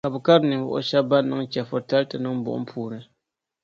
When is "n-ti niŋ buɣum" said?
2.05-2.63